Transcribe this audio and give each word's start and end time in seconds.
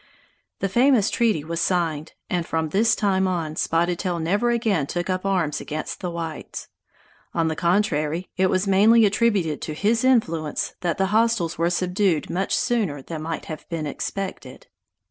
The 0.61 0.67
famous 0.67 1.11
treaty 1.11 1.43
was 1.43 1.61
signed, 1.61 2.13
and 2.27 2.43
from 2.43 2.69
this 2.69 2.95
time 2.95 3.27
on 3.27 3.55
Spotted 3.55 3.99
Tail 3.99 4.17
never 4.17 4.49
again 4.49 4.87
took 4.87 5.11
up 5.11 5.27
arms 5.27 5.61
against 5.61 5.99
the 5.99 6.09
whites. 6.09 6.69
On 7.35 7.49
the 7.49 7.55
contrary, 7.55 8.27
it 8.35 8.47
was 8.47 8.65
mainly 8.65 9.05
attributed 9.05 9.61
to 9.61 9.75
his 9.75 10.03
influence 10.03 10.73
that 10.81 10.97
the 10.97 11.11
hostiles 11.13 11.59
were 11.59 11.69
subdued 11.69 12.31
much 12.31 12.55
sooner 12.55 13.03
than 13.03 13.21
might 13.21 13.45
have 13.45 13.69
been 13.69 13.85
expected. 13.85 14.65